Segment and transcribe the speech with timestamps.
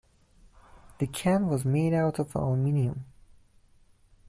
[0.97, 3.05] The can was made out of aluminium.